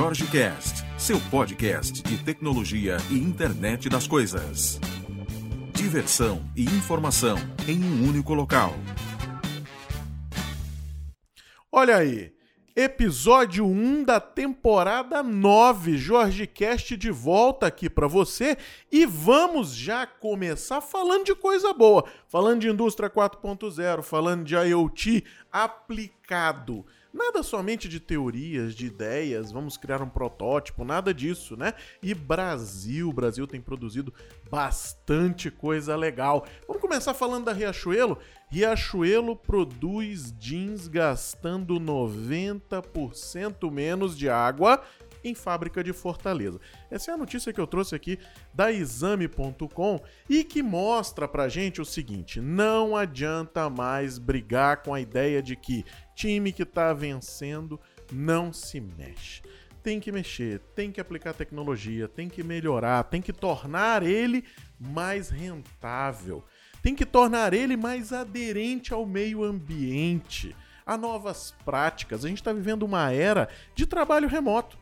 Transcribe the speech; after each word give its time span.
Jorge 0.00 0.26
Cast, 0.28 0.84
seu 0.96 1.20
podcast 1.28 2.04
de 2.04 2.22
tecnologia 2.22 2.98
e 3.10 3.18
internet 3.18 3.88
das 3.88 4.06
coisas. 4.06 4.78
Diversão 5.72 6.40
e 6.54 6.62
informação 6.62 7.36
em 7.66 7.82
um 7.82 8.08
único 8.08 8.32
local. 8.32 8.74
Olha 11.72 11.96
aí, 11.96 12.32
episódio 12.76 13.66
1 13.66 14.04
da 14.04 14.20
temporada 14.20 15.20
9, 15.20 15.96
Jorge 15.96 16.46
Cast 16.46 16.96
de 16.96 17.10
volta 17.10 17.66
aqui 17.66 17.90
para 17.90 18.06
você 18.06 18.56
e 18.92 19.04
vamos 19.04 19.74
já 19.74 20.06
começar 20.06 20.80
falando 20.80 21.24
de 21.24 21.34
coisa 21.34 21.74
boa, 21.74 22.04
falando 22.28 22.60
de 22.60 22.68
indústria 22.68 23.10
4.0, 23.10 24.02
falando 24.02 24.44
de 24.44 24.54
IoT 24.54 25.24
aplicado. 25.50 26.86
Nada 27.12 27.42
somente 27.42 27.88
de 27.88 27.98
teorias, 27.98 28.74
de 28.74 28.86
ideias, 28.86 29.50
vamos 29.50 29.78
criar 29.78 30.02
um 30.02 30.08
protótipo, 30.08 30.84
nada 30.84 31.14
disso, 31.14 31.56
né? 31.56 31.72
E 32.02 32.12
Brasil, 32.12 33.10
Brasil 33.12 33.46
tem 33.46 33.60
produzido 33.60 34.12
bastante 34.50 35.50
coisa 35.50 35.96
legal. 35.96 36.46
Vamos 36.66 36.82
começar 36.82 37.14
falando 37.14 37.46
da 37.46 37.52
Riachuelo. 37.52 38.18
Riachuelo 38.50 39.34
produz 39.34 40.34
jeans 40.38 40.86
gastando 40.86 41.80
90% 41.80 43.70
menos 43.70 44.16
de 44.16 44.28
água 44.28 44.82
em 45.28 45.34
fábrica 45.34 45.82
de 45.84 45.92
Fortaleza. 45.92 46.60
Essa 46.90 47.10
é 47.10 47.14
a 47.14 47.18
notícia 47.18 47.52
que 47.52 47.60
eu 47.60 47.66
trouxe 47.66 47.94
aqui 47.94 48.18
da 48.52 48.72
exame.com 48.72 50.00
e 50.28 50.42
que 50.42 50.62
mostra 50.62 51.28
pra 51.28 51.48
gente 51.48 51.80
o 51.80 51.84
seguinte: 51.84 52.40
não 52.40 52.96
adianta 52.96 53.68
mais 53.70 54.18
brigar 54.18 54.82
com 54.82 54.92
a 54.92 55.00
ideia 55.00 55.42
de 55.42 55.54
que 55.54 55.84
time 56.14 56.52
que 56.52 56.64
tá 56.64 56.92
vencendo 56.92 57.80
não 58.12 58.52
se 58.52 58.80
mexe. 58.80 59.42
Tem 59.82 60.00
que 60.00 60.10
mexer, 60.10 60.60
tem 60.74 60.90
que 60.90 61.00
aplicar 61.00 61.32
tecnologia, 61.32 62.08
tem 62.08 62.28
que 62.28 62.42
melhorar, 62.42 63.04
tem 63.04 63.22
que 63.22 63.32
tornar 63.32 64.02
ele 64.02 64.44
mais 64.78 65.30
rentável, 65.30 66.44
tem 66.82 66.94
que 66.94 67.06
tornar 67.06 67.54
ele 67.54 67.76
mais 67.76 68.12
aderente 68.12 68.92
ao 68.92 69.06
meio 69.06 69.44
ambiente, 69.44 70.54
a 70.84 70.96
novas 70.96 71.54
práticas. 71.64 72.24
A 72.24 72.28
gente 72.28 72.38
está 72.38 72.52
vivendo 72.52 72.82
uma 72.82 73.12
era 73.12 73.48
de 73.74 73.86
trabalho 73.86 74.28
remoto. 74.28 74.76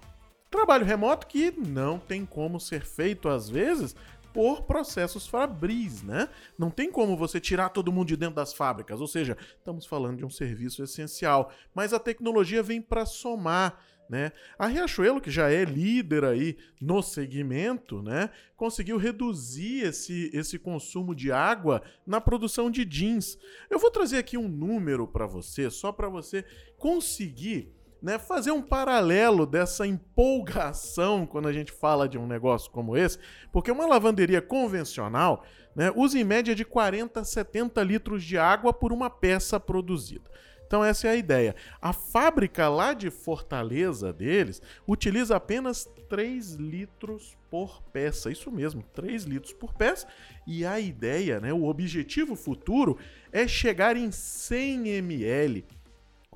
Trabalho 0.50 0.84
remoto 0.84 1.26
que 1.26 1.50
não 1.50 1.98
tem 1.98 2.24
como 2.24 2.60
ser 2.60 2.82
feito, 2.82 3.28
às 3.28 3.48
vezes, 3.48 3.96
por 4.36 4.64
processos 4.64 5.26
fabris, 5.26 6.02
né? 6.02 6.28
Não 6.58 6.70
tem 6.70 6.90
como 6.92 7.16
você 7.16 7.40
tirar 7.40 7.70
todo 7.70 7.90
mundo 7.90 8.08
de 8.08 8.18
dentro 8.18 8.36
das 8.36 8.52
fábricas, 8.52 9.00
ou 9.00 9.06
seja, 9.06 9.36
estamos 9.58 9.86
falando 9.86 10.18
de 10.18 10.26
um 10.26 10.30
serviço 10.30 10.82
essencial, 10.82 11.50
mas 11.74 11.94
a 11.94 11.98
tecnologia 11.98 12.62
vem 12.62 12.82
para 12.82 13.06
somar, 13.06 13.82
né? 14.10 14.32
A 14.58 14.66
Riachuelo, 14.66 15.22
que 15.22 15.30
já 15.30 15.50
é 15.50 15.64
líder 15.64 16.24
aí 16.24 16.56
no 16.78 17.02
segmento, 17.02 18.02
né, 18.02 18.30
conseguiu 18.56 18.98
reduzir 18.98 19.86
esse, 19.86 20.30
esse 20.34 20.58
consumo 20.58 21.14
de 21.14 21.32
água 21.32 21.82
na 22.06 22.20
produção 22.20 22.70
de 22.70 22.84
jeans. 22.84 23.38
Eu 23.70 23.78
vou 23.78 23.90
trazer 23.90 24.18
aqui 24.18 24.36
um 24.36 24.48
número 24.48 25.08
para 25.08 25.26
você, 25.26 25.70
só 25.70 25.90
para 25.90 26.08
você 26.08 26.44
conseguir 26.78 27.74
né, 28.06 28.20
fazer 28.20 28.52
um 28.52 28.62
paralelo 28.62 29.44
dessa 29.44 29.84
empolgação 29.84 31.26
quando 31.26 31.48
a 31.48 31.52
gente 31.52 31.72
fala 31.72 32.08
de 32.08 32.16
um 32.16 32.24
negócio 32.24 32.70
como 32.70 32.96
esse, 32.96 33.18
porque 33.50 33.68
uma 33.68 33.84
lavanderia 33.84 34.40
convencional 34.40 35.44
né, 35.74 35.92
usa 35.92 36.16
em 36.16 36.22
média 36.22 36.54
de 36.54 36.64
40 36.64 37.18
a 37.18 37.24
70 37.24 37.82
litros 37.82 38.22
de 38.22 38.38
água 38.38 38.72
por 38.72 38.92
uma 38.92 39.10
peça 39.10 39.58
produzida. 39.58 40.30
Então 40.64 40.84
essa 40.84 41.08
é 41.08 41.10
a 41.10 41.16
ideia. 41.16 41.56
A 41.82 41.92
fábrica 41.92 42.68
lá 42.68 42.94
de 42.94 43.10
Fortaleza 43.10 44.12
deles 44.12 44.62
utiliza 44.86 45.34
apenas 45.34 45.88
3 46.08 46.54
litros 46.54 47.36
por 47.50 47.82
peça. 47.92 48.30
Isso 48.30 48.52
mesmo, 48.52 48.84
3 48.94 49.24
litros 49.24 49.52
por 49.52 49.74
peça. 49.74 50.06
E 50.46 50.64
a 50.64 50.78
ideia, 50.78 51.40
né, 51.40 51.52
o 51.52 51.64
objetivo 51.64 52.36
futuro 52.36 52.98
é 53.32 53.48
chegar 53.48 53.96
em 53.96 54.12
100 54.12 54.88
ml 54.90 55.75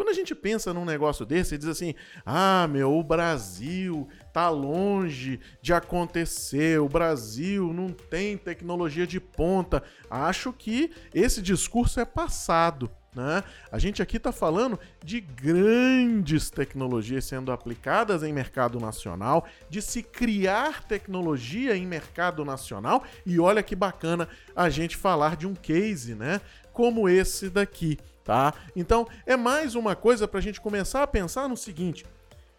quando 0.00 0.09
a 0.09 0.15
gente 0.15 0.34
pensa 0.34 0.72
num 0.72 0.87
negócio 0.87 1.27
desse 1.27 1.55
e 1.55 1.59
diz 1.59 1.69
assim: 1.69 1.94
ah, 2.25 2.66
meu, 2.66 2.97
o 2.97 3.05
Brasil 3.05 4.09
tá 4.33 4.49
longe 4.49 5.38
de 5.61 5.75
acontecer, 5.75 6.81
o 6.81 6.88
Brasil 6.88 7.71
não 7.71 7.91
tem 7.91 8.39
tecnologia 8.39 9.06
de 9.06 9.21
ponta. 9.21 9.83
Acho 10.09 10.55
que 10.55 10.91
esse 11.12 11.43
discurso 11.43 12.00
é 12.00 12.06
passado. 12.06 12.91
Né? 13.15 13.44
A 13.71 13.78
gente 13.78 14.00
aqui 14.00 14.16
está 14.16 14.33
falando 14.33 14.81
de 15.05 15.21
grandes 15.21 16.49
tecnologias 16.49 17.27
sendo 17.27 17.53
aplicadas 17.53 18.22
em 18.22 18.33
mercado 18.33 18.81
nacional, 18.81 19.47
de 19.69 19.83
se 19.83 20.03
criar 20.03 20.83
tecnologia 20.84 21.77
em 21.77 21.87
mercado 21.87 22.43
nacional, 22.43 23.05
e 23.27 23.39
olha 23.39 23.62
que 23.62 23.77
bacana 23.77 24.27
a 24.56 24.71
gente 24.71 24.97
falar 24.97 25.37
de 25.37 25.47
um 25.47 25.55
case, 25.55 26.15
né? 26.15 26.41
Como 26.72 27.06
esse 27.06 27.50
daqui 27.50 27.99
tá? 28.30 28.54
Então 28.76 29.08
é 29.26 29.36
mais 29.36 29.74
uma 29.74 29.96
coisa 29.96 30.28
para 30.28 30.38
a 30.38 30.42
gente 30.42 30.60
começar 30.60 31.02
a 31.02 31.06
pensar 31.06 31.48
no 31.48 31.56
seguinte: 31.56 32.06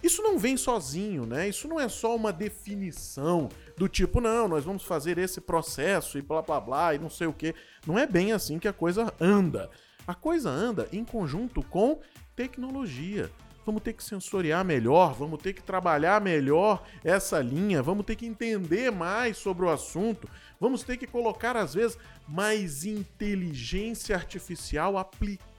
isso 0.04 0.22
não 0.22 0.38
vem 0.38 0.58
sozinho, 0.58 1.26
né? 1.26 1.48
Isso 1.48 1.66
não 1.66 1.80
é 1.80 1.88
só 1.88 2.14
uma 2.14 2.34
definição 2.34 3.48
do 3.78 3.88
tipo, 3.88 4.20
não, 4.20 4.50
nós 4.50 4.66
vamos 4.66 4.84
fazer 4.84 5.18
esse 5.18 5.40
processo 5.40 6.18
e 6.18 6.22
blá 6.22 6.42
blá 6.42 6.60
blá 6.60 6.94
e 6.94 7.00
não 7.00 7.10
sei 7.10 7.26
o 7.26 7.32
que. 7.32 7.56
Não 7.88 7.98
é 7.98 8.06
bem 8.06 8.34
assim 8.34 8.60
que 8.60 8.68
a 8.68 8.74
coisa 8.74 9.14
anda. 9.18 9.70
A 10.06 10.14
coisa 10.14 10.50
anda 10.50 10.90
em 10.92 11.06
conjunto 11.06 11.64
com 11.64 12.02
tecnologia. 12.36 13.32
Vamos 13.66 13.82
ter 13.82 13.94
que 13.94 14.04
sensoriar 14.04 14.66
melhor, 14.66 15.14
vamos 15.14 15.42
ter 15.42 15.54
que 15.54 15.62
trabalhar 15.64 16.20
melhor 16.20 16.84
essa 17.02 17.40
linha, 17.40 17.82
vamos 17.82 18.06
ter 18.06 18.18
que 18.18 18.26
entender 18.26 18.92
mais 18.92 19.38
sobre 19.38 19.64
o 19.64 19.70
assunto, 19.70 20.28
vamos 20.60 20.84
ter 20.84 20.98
que 20.98 21.08
colocar, 21.08 21.56
às 21.56 21.76
vezes, 21.76 21.98
mais 22.28 22.84
inteligência 22.84 24.16
artificial 24.16 24.98
aplicada 24.98 25.51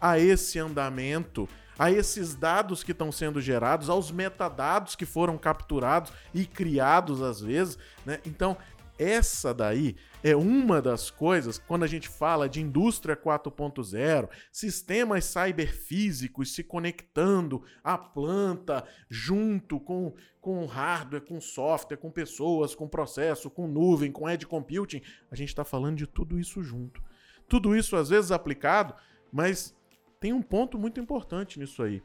a 0.00 0.18
esse 0.18 0.58
andamento, 0.58 1.48
a 1.78 1.90
esses 1.90 2.34
dados 2.34 2.82
que 2.82 2.92
estão 2.92 3.10
sendo 3.10 3.40
gerados, 3.40 3.88
aos 3.88 4.10
metadados 4.10 4.94
que 4.94 5.06
foram 5.06 5.38
capturados 5.38 6.12
e 6.34 6.44
criados 6.44 7.22
às 7.22 7.40
vezes, 7.40 7.78
né? 8.04 8.20
Então, 8.26 8.56
essa 9.00 9.54
daí 9.54 9.96
é 10.22 10.36
uma 10.36 10.82
das 10.82 11.10
coisas 11.10 11.56
quando 11.56 11.84
a 11.84 11.86
gente 11.86 12.06
fala 12.06 12.50
de 12.50 12.60
indústria 12.60 13.16
4.0, 13.16 14.28
sistemas 14.52 15.24
cyberfísicos 15.24 16.52
se 16.52 16.62
conectando 16.62 17.64
à 17.82 17.96
planta 17.96 18.84
junto 19.08 19.80
com, 19.80 20.12
com 20.38 20.66
hardware, 20.66 21.24
com 21.24 21.40
software, 21.40 21.96
com 21.96 22.10
pessoas, 22.10 22.74
com 22.74 22.86
processo, 22.86 23.48
com 23.48 23.66
nuvem, 23.66 24.12
com 24.12 24.28
edge 24.28 24.44
computing. 24.44 25.00
A 25.30 25.34
gente 25.34 25.48
está 25.48 25.64
falando 25.64 25.96
de 25.96 26.06
tudo 26.06 26.38
isso 26.38 26.62
junto. 26.62 27.02
Tudo 27.50 27.76
isso 27.76 27.96
às 27.96 28.08
vezes 28.08 28.30
aplicado, 28.30 28.94
mas 29.32 29.76
tem 30.20 30.32
um 30.32 30.40
ponto 30.40 30.78
muito 30.78 31.00
importante 31.00 31.58
nisso 31.58 31.82
aí. 31.82 32.00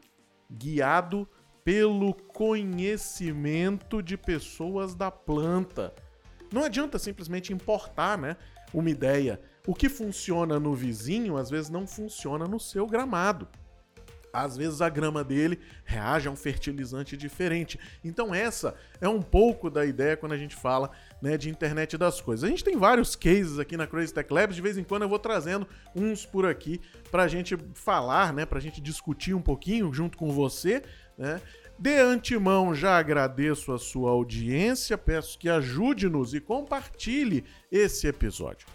Guiado 0.52 1.30
pelo 1.64 2.16
conhecimento 2.16 4.02
de 4.02 4.18
pessoas 4.18 4.96
da 4.96 5.12
planta. 5.12 5.94
Não 6.52 6.64
adianta 6.64 6.98
simplesmente 6.98 7.54
importar, 7.54 8.18
né, 8.18 8.38
uma 8.74 8.90
ideia. 8.90 9.40
O 9.68 9.76
que 9.76 9.88
funciona 9.88 10.60
no 10.60 10.74
vizinho, 10.74 11.38
às 11.38 11.52
vezes 11.52 11.70
não 11.70 11.86
funciona 11.86 12.48
no 12.48 12.60
seu 12.60 12.88
gramado. 12.88 13.48
Às 14.34 14.58
vezes 14.58 14.82
a 14.82 14.90
grama 14.90 15.24
dele 15.24 15.60
reage 15.86 16.28
a 16.28 16.32
um 16.32 16.36
fertilizante 16.36 17.16
diferente. 17.16 17.80
Então 18.04 18.34
essa 18.34 18.76
é 19.00 19.08
um 19.08 19.22
pouco 19.22 19.70
da 19.70 19.86
ideia 19.86 20.18
quando 20.18 20.34
a 20.34 20.38
gente 20.38 20.56
fala 20.56 20.92
né, 21.26 21.38
de 21.40 21.50
internet 21.50 21.98
das 21.98 22.22
coisas. 22.22 22.44
A 22.44 22.48
gente 22.48 22.64
tem 22.64 22.78
vários 22.78 23.16
cases 23.16 23.58
aqui 23.58 23.76
na 23.76 23.88
Crazy 23.88 24.14
Tech 24.14 24.32
Labs, 24.32 24.56
de 24.56 24.62
vez 24.62 24.78
em 24.78 24.84
quando 24.84 25.02
eu 25.02 25.10
vou 25.10 25.18
trazendo 25.18 25.68
uns 25.96 26.24
por 26.24 26.46
aqui 26.46 26.80
para 27.10 27.24
a 27.24 27.28
gente 27.28 27.58
falar, 27.74 28.32
né, 28.32 28.46
para 28.46 28.60
a 28.60 28.62
gente 28.62 28.80
discutir 28.80 29.34
um 29.34 29.42
pouquinho 29.42 29.92
junto 29.92 30.20
com 30.20 30.32
você, 30.32 30.84
né? 31.18 31.42
De 31.80 31.98
antemão, 31.98 32.76
já 32.76 32.98
agradeço 32.98 33.74
a 33.74 33.80
sua 33.80 34.12
audiência, 34.12 34.98
peço 35.00 35.38
que 35.38 35.50
ajude-nos 35.50 36.36
e 36.36 36.40
compartilhe 36.40 37.44
esse 37.72 38.08
episódio. 38.08 38.68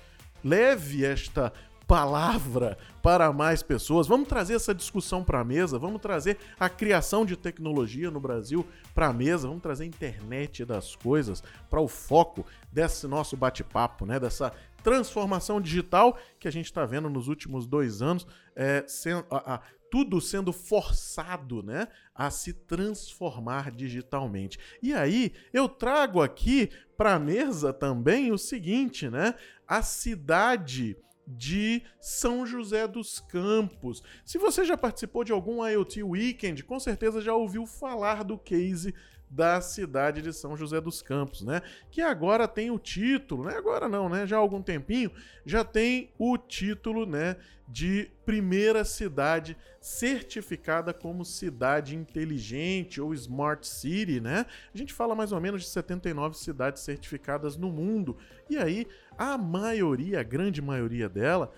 Leve 0.45 1.05
esta 1.05 1.53
palavra 1.91 2.79
para 3.03 3.33
mais 3.33 3.65
pessoas. 3.65 4.07
Vamos 4.07 4.29
trazer 4.29 4.55
essa 4.55 4.73
discussão 4.73 5.25
para 5.25 5.41
a 5.41 5.45
mesa, 5.45 5.77
vamos 5.77 6.01
trazer 6.01 6.39
a 6.57 6.69
criação 6.69 7.27
de 7.27 7.37
tecnologia 7.37 8.13
no 8.13 8.21
Brasil 8.21 8.65
para 8.95 9.09
a 9.09 9.13
mesa, 9.13 9.49
vamos 9.49 9.61
trazer 9.61 9.83
a 9.83 9.87
internet 9.89 10.65
das 10.65 10.95
coisas 10.95 11.43
para 11.69 11.81
o 11.81 11.89
foco 11.89 12.47
desse 12.71 13.09
nosso 13.09 13.37
bate-papo, 13.37 14.07
né? 14.07 14.21
Dessa 14.21 14.53
transformação 14.85 15.61
digital 15.61 16.17
que 16.39 16.47
a 16.47 16.53
gente 16.53 16.67
está 16.67 16.87
vendo 16.87 17.11
nos 17.11 17.27
últimos 17.27 17.67
dois 17.67 18.01
anos, 18.01 18.25
é, 18.55 18.85
sendo, 18.87 19.27
a, 19.29 19.55
a, 19.55 19.61
tudo 19.91 20.21
sendo 20.21 20.53
forçado 20.53 21.61
né, 21.61 21.89
a 22.15 22.31
se 22.31 22.53
transformar 22.53 23.73
digitalmente. 23.73 24.61
E 24.81 24.95
aí 24.95 25.33
eu 25.53 25.69
trago 25.69 26.23
aqui 26.23 26.71
para 26.97 27.15
a 27.15 27.19
mesa 27.19 27.73
também 27.73 28.31
o 28.31 28.39
seguinte, 28.39 29.11
né? 29.11 29.35
A 29.67 29.83
cidade 29.83 30.97
de 31.37 31.83
São 32.01 32.45
José 32.45 32.87
dos 32.87 33.21
Campos. 33.21 34.03
Se 34.25 34.39
você 34.39 34.65
já 34.65 34.77
participou 34.77 35.25
de 35.25 35.33
algum 35.33 35.67
IoT 35.67 36.03
Weekend, 36.03 36.65
com 36.65 36.81
certeza 36.81 37.21
já 37.21 37.35
ouviu 37.35 37.67
falar 37.67 38.25
do 38.25 38.37
case 38.37 38.95
da 39.31 39.61
cidade 39.61 40.21
de 40.21 40.33
São 40.33 40.57
José 40.57 40.81
dos 40.81 41.01
Campos, 41.01 41.43
né? 41.43 41.63
Que 41.89 42.01
agora 42.03 42.49
tem 42.49 42.71
o 42.73 42.79
título, 42.79 43.45
né? 43.45 43.55
Agora 43.57 43.89
não, 43.89 44.09
né? 44.09 44.27
Já 44.27 44.37
há 44.37 44.41
algum 44.41 44.61
tempinho 44.61 45.13
já 45.47 45.65
tem 45.65 46.13
o 46.19 46.37
título, 46.37 47.07
né? 47.07 47.37
De 47.67 48.11
primeira 48.27 48.85
cidade 48.85 49.57
certificada 49.81 50.93
como 50.93 51.25
cidade 51.25 51.95
inteligente 51.95 53.01
ou 53.01 53.15
Smart 53.15 53.67
City, 53.67 54.21
né? 54.21 54.47
A 54.75 54.77
gente 54.77 54.93
fala 54.93 55.15
mais 55.15 55.31
ou 55.31 55.41
menos 55.41 55.63
de 55.63 55.69
79 55.69 56.37
cidades 56.37 56.83
certificadas 56.83 57.57
no 57.57 57.71
mundo. 57.71 58.17
E 58.49 58.59
aí, 58.59 58.87
a 59.21 59.37
maioria, 59.37 60.21
a 60.21 60.23
grande 60.23 60.63
maioria 60.63 61.07
dela, 61.07 61.53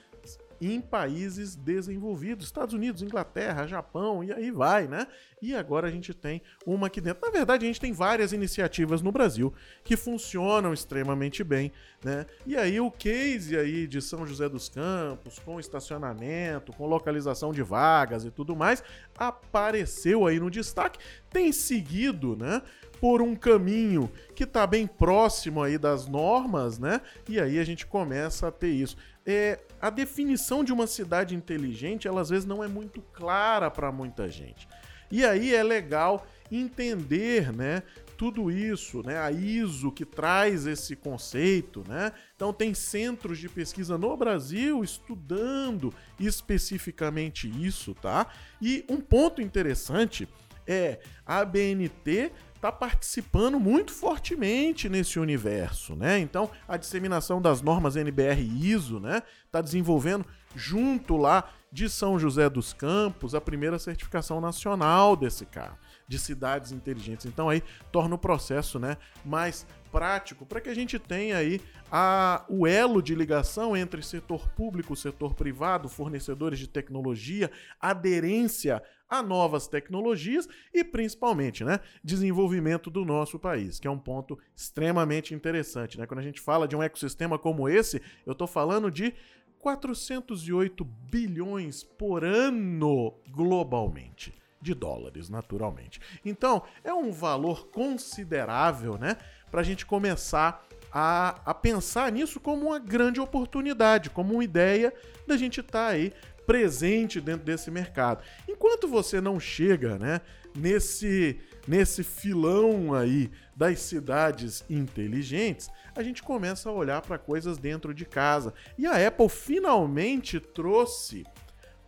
em 0.69 0.81
países 0.81 1.57
desenvolvidos, 1.57 2.47
Estados 2.47 2.75
Unidos, 2.75 3.03
Inglaterra, 3.03 3.67
Japão, 3.67 4.23
e 4.23 4.33
aí 4.33 4.51
vai, 4.51 4.87
né? 4.87 5.07
E 5.41 5.55
agora 5.55 5.89
a 5.89 5.91
gente 5.91 6.15
tem 6.15 6.41
uma 6.65 6.87
aqui 6.87 7.01
dentro. 7.01 7.21
Na 7.27 7.33
verdade, 7.33 7.65
a 7.65 7.67
gente 7.67 7.81
tem 7.81 7.93
várias 7.93 8.33
iniciativas 8.33 9.03
no 9.03 9.11
Brasil 9.11 9.53
que 9.83 9.97
funcionam 9.97 10.73
extremamente 10.73 11.43
bem, 11.43 11.73
né? 12.05 12.27
E 12.47 12.57
aí 12.57 12.81
o 12.81 12.91
case 12.91 13.57
aí 13.57 13.87
de 13.87 14.01
São 14.01 14.25
José 14.25 14.49
dos 14.49 14.69
Campos, 14.69 15.39
com 15.41 15.59
estacionamento, 15.59 16.73
com 16.73 16.87
localização 16.87 17.53
de 17.53 17.63
vagas 17.63 18.25
e 18.25 18.31
tudo 18.31 18.55
mais, 18.55 18.85
apareceu 19.19 20.27
aí 20.27 20.39
no 20.39 20.51
destaque, 20.51 20.99
tem 21.29 21.51
seguido, 21.51 22.37
né? 22.37 22.63
por 23.03 23.21
um 23.21 23.35
caminho 23.35 24.09
que 24.33 24.45
está 24.45 24.65
bem 24.65 24.87
próximo 24.87 25.61
aí 25.61 25.77
das 25.77 26.07
normas, 26.07 26.79
né? 26.79 27.01
E 27.29 27.41
aí 27.41 27.59
a 27.59 27.65
gente 27.65 27.85
começa 27.85 28.47
a 28.47 28.53
ter 28.53 28.69
isso. 28.69 28.97
É, 29.27 29.59
a 29.83 29.91
definição 29.91 30.63
de 30.63 30.73
uma 30.73 30.87
cidade 30.87 31.35
inteligente, 31.35 32.07
ela 32.07 32.21
às 32.21 32.31
vezes 32.31 32.47
não 32.47 32.63
é 32.63 32.69
muito 32.69 33.03
clara 33.13 33.69
para 33.69 33.91
muita 33.91 34.31
gente. 34.31 34.69
E 35.11 35.27
aí 35.27 35.53
é 35.53 35.63
legal 35.63 36.25
entender, 36.51 37.53
né, 37.53 37.83
tudo 38.17 38.49
isso, 38.49 39.03
né, 39.03 39.19
a 39.19 39.33
ISO 39.33 39.91
que 39.91 40.05
traz 40.05 40.67
esse 40.67 40.95
conceito, 40.95 41.83
né? 41.89 42.13
Então 42.37 42.53
tem 42.53 42.73
centros 42.73 43.39
de 43.39 43.49
pesquisa 43.49 43.99
no 43.99 44.17
Brasil 44.17 44.85
estudando 44.85 45.93
especificamente 46.21 47.49
isso, 47.49 47.93
tá? 47.95 48.29
E 48.61 48.85
um 48.89 49.01
ponto 49.01 49.43
interessante 49.43 50.29
é 50.65 51.01
a 51.27 51.45
BNT 51.45 52.31
está 52.63 52.71
participando 52.71 53.59
muito 53.59 53.91
fortemente 53.93 54.89
nesse 54.89 55.19
universo, 55.19 55.97
né? 55.97 56.21
Então, 56.21 56.49
a 56.69 56.77
disseminação 56.77 57.43
das 57.43 57.61
normas 57.61 57.97
NBR 57.97 58.41
ISO, 58.41 59.01
né, 59.01 59.21
está 59.45 59.61
desenvolvendo 59.61 60.25
junto 60.55 61.17
lá 61.17 61.51
de 61.73 61.89
São 61.89 62.21
José 62.21 62.49
dos 62.49 62.73
Campos 62.73 63.35
a 63.35 63.41
primeira 63.41 63.81
certificação 63.81 64.41
nacional 64.41 65.17
desse 65.17 65.45
carro 65.45 65.77
de 66.07 66.19
cidades 66.19 66.73
inteligentes. 66.73 67.27
Então 67.27 67.49
aí 67.49 67.63
torna 67.91 68.15
o 68.15 68.19
processo, 68.19 68.79
né, 68.79 68.97
mais 69.25 69.67
prático 69.93 70.47
para 70.47 70.61
que 70.61 70.71
a 70.71 70.75
gente 70.75 70.99
tenha 70.99 71.37
aí 71.37 71.61
a, 71.91 72.45
o 72.49 72.67
elo 72.67 73.03
de 73.03 73.15
ligação 73.15 73.77
entre 73.77 74.03
setor 74.03 74.49
público, 74.49 74.97
setor 74.97 75.35
privado, 75.35 75.89
fornecedores 75.89 76.59
de 76.59 76.67
tecnologia, 76.67 77.51
aderência 77.79 78.83
a 79.09 79.23
novas 79.23 79.69
tecnologias 79.69 80.49
e 80.73 80.83
principalmente, 80.83 81.63
né, 81.63 81.81
desenvolvimento 82.03 82.91
do 82.91 83.05
nosso 83.05 83.39
país, 83.39 83.79
que 83.79 83.87
é 83.87 83.91
um 83.91 83.99
ponto 83.99 84.39
extremamente 84.57 85.35
interessante, 85.35 85.99
né? 85.99 86.07
Quando 86.07 86.21
a 86.21 86.23
gente 86.23 86.41
fala 86.41 86.67
de 86.67 86.75
um 86.75 86.83
ecossistema 86.83 87.39
como 87.39 87.69
esse, 87.69 88.01
eu 88.25 88.33
estou 88.33 88.47
falando 88.47 88.91
de 88.91 89.13
408 89.59 90.83
bilhões 90.83 91.85
por 91.85 92.25
ano 92.25 93.15
globalmente 93.29 94.42
de 94.63 94.73
dólares, 94.73 95.29
naturalmente. 95.29 96.01
Então, 96.25 96.63
é 96.85 96.95
um 96.95 97.11
valor 97.11 97.67
considerável, 97.69 98.97
né, 98.97 99.17
para 99.51 99.61
a 99.61 99.65
gente 99.65 99.85
começar 99.85 100.65
a, 100.93 101.41
a, 101.45 101.53
pensar 101.53 102.13
nisso 102.13 102.39
como 102.39 102.69
uma 102.69 102.79
grande 102.79 103.21
oportunidade, 103.21 104.09
como 104.09 104.35
uma 104.35 104.45
ideia 104.45 104.95
da 105.27 105.37
gente 105.37 105.61
estar 105.61 105.87
tá 105.87 105.89
aí 105.89 106.13
presente 106.47 107.21
dentro 107.21 107.45
desse 107.45 107.71
mercado. 107.71 108.23
Enquanto 108.49 108.87
você 108.87 109.21
não 109.21 109.41
chega, 109.41 109.99
né, 109.99 110.21
nesse 110.55 111.39
nesse 111.67 112.03
filão 112.03 112.93
aí 112.93 113.31
das 113.55 113.81
cidades 113.81 114.65
inteligentes, 114.69 115.71
a 115.95 116.03
gente 116.03 116.23
começa 116.23 116.69
a 116.69 116.73
olhar 116.73 117.01
para 117.03 117.19
coisas 117.19 117.59
dentro 117.59 117.95
de 117.95 118.05
casa. 118.05 118.53
E 118.77 118.87
a 118.87 119.07
Apple 119.07 119.29
finalmente 119.29 120.41
trouxe 120.41 121.25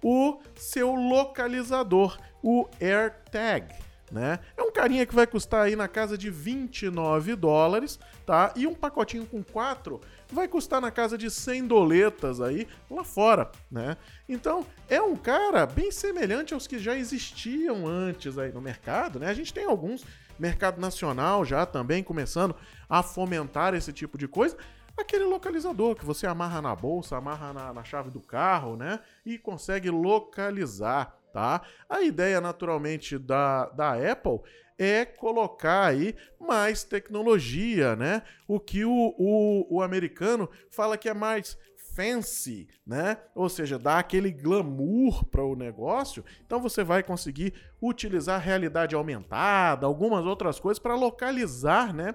o 0.02 0.38
seu 0.54 0.94
localizador, 0.94 2.18
o 2.44 2.68
AirTag. 2.80 3.74
Né? 4.12 4.38
É 4.56 4.62
um 4.62 4.70
carinha 4.70 5.06
que 5.06 5.14
vai 5.14 5.26
custar 5.26 5.64
aí 5.64 5.74
na 5.74 5.88
casa 5.88 6.16
de 6.16 6.30
29 6.30 7.34
dólares, 7.34 7.98
tá? 8.24 8.52
E 8.54 8.64
um 8.64 8.74
pacotinho 8.74 9.26
com 9.26 9.42
quatro 9.42 10.00
vai 10.30 10.46
custar 10.46 10.80
na 10.80 10.90
casa 10.90 11.18
de 11.18 11.28
100 11.30 11.66
doletas 11.66 12.40
aí 12.40 12.68
lá 12.88 13.02
fora, 13.02 13.50
né? 13.68 13.96
Então, 14.28 14.64
é 14.88 15.00
um 15.00 15.16
cara 15.16 15.66
bem 15.66 15.90
semelhante 15.90 16.54
aos 16.54 16.66
que 16.66 16.78
já 16.78 16.94
existiam 16.94 17.88
antes 17.88 18.38
aí 18.38 18.52
no 18.52 18.60
mercado, 18.60 19.18
né? 19.18 19.26
A 19.28 19.34
gente 19.34 19.52
tem 19.52 19.64
alguns 19.64 20.04
mercado 20.38 20.80
nacional 20.80 21.44
já 21.44 21.64
também 21.64 22.02
começando 22.02 22.54
a 22.88 23.02
fomentar 23.02 23.74
esse 23.74 23.92
tipo 23.92 24.18
de 24.18 24.28
coisa, 24.28 24.56
aquele 24.96 25.24
localizador 25.24 25.94
que 25.94 26.04
você 26.04 26.26
amarra 26.26 26.60
na 26.62 26.74
bolsa, 26.74 27.16
amarra 27.16 27.52
na, 27.52 27.72
na 27.72 27.84
chave 27.84 28.10
do 28.10 28.20
carro, 28.20 28.76
né? 28.76 29.00
E 29.24 29.38
consegue 29.38 29.90
localizar, 29.90 31.16
tá? 31.34 31.62
A 31.90 32.00
ideia, 32.00 32.40
naturalmente, 32.40 33.18
da, 33.18 33.66
da 33.70 33.94
Apple 33.94 34.38
é 34.78 35.04
colocar 35.04 35.86
aí 35.86 36.14
mais 36.40 36.84
tecnologia, 36.84 37.96
né? 37.96 38.22
O 38.46 38.60
que 38.60 38.84
o, 38.84 39.14
o, 39.18 39.76
o 39.76 39.82
americano 39.82 40.48
fala 40.70 40.96
que 40.96 41.08
é 41.08 41.14
mais 41.14 41.58
fancy, 41.94 42.68
né? 42.86 43.18
Ou 43.34 43.48
seja, 43.48 43.78
dá 43.78 43.98
aquele 43.98 44.30
glamour 44.30 45.24
para 45.24 45.44
o 45.44 45.56
negócio. 45.56 46.24
Então 46.46 46.60
você 46.60 46.84
vai 46.84 47.02
conseguir 47.02 47.52
utilizar 47.82 48.40
realidade 48.40 48.94
aumentada, 48.94 49.86
algumas 49.86 50.24
outras 50.24 50.60
coisas 50.60 50.78
para 50.78 50.94
localizar, 50.94 51.92
né, 51.92 52.14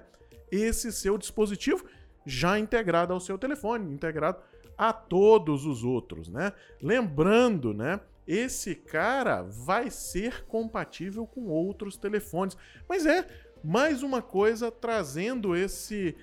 esse 0.50 0.90
seu 0.92 1.16
dispositivo 1.16 1.84
já 2.26 2.58
integrado 2.58 3.12
ao 3.12 3.20
seu 3.20 3.38
telefone, 3.38 3.92
integrado 3.92 4.38
a 4.76 4.94
todos 4.94 5.66
os 5.66 5.84
outros, 5.84 6.30
né? 6.30 6.54
Lembrando, 6.80 7.74
né? 7.74 8.00
Esse 8.32 8.76
cara 8.76 9.42
vai 9.42 9.90
ser 9.90 10.44
compatível 10.44 11.26
com 11.26 11.48
outros 11.48 11.96
telefones. 11.96 12.56
Mas 12.88 13.04
é 13.04 13.26
mais 13.64 14.04
uma 14.04 14.22
coisa 14.22 14.70
trazendo 14.70 15.56
esse 15.56 16.16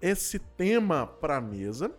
esse 0.00 0.40
tema 0.40 1.06
para 1.06 1.36
a 1.36 1.40
mesa. 1.40 1.94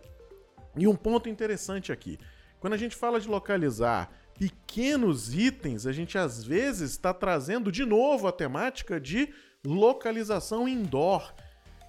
E 0.76 0.86
um 0.86 0.94
ponto 0.94 1.30
interessante 1.30 1.90
aqui. 1.90 2.18
Quando 2.60 2.74
a 2.74 2.76
gente 2.76 2.94
fala 2.94 3.18
de 3.18 3.26
localizar 3.26 4.12
pequenos 4.38 5.34
itens, 5.34 5.86
a 5.86 5.92
gente 5.92 6.18
às 6.18 6.44
vezes 6.44 6.90
está 6.90 7.14
trazendo 7.14 7.72
de 7.72 7.86
novo 7.86 8.28
a 8.28 8.32
temática 8.32 9.00
de 9.00 9.32
localização 9.64 10.68
indoor. 10.68 11.32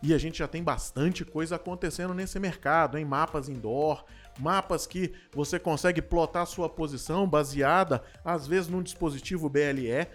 E 0.08 0.14
a 0.14 0.20
gente 0.20 0.38
já 0.38 0.48
tem 0.48 0.62
bastante 0.62 1.26
coisa 1.26 1.56
acontecendo 1.56 2.14
nesse 2.14 2.40
mercado, 2.40 2.96
em 2.96 3.04
mapas 3.04 3.50
indoor, 3.50 4.06
mapas 4.38 4.86
que 4.86 5.12
você 5.34 5.58
consegue 5.58 6.00
plotar 6.00 6.46
sua 6.46 6.70
posição 6.70 7.28
baseada, 7.28 8.04
às 8.24 8.46
vezes, 8.46 8.70
num 8.70 8.84
dispositivo 8.84 9.50
BLE, 9.50 10.08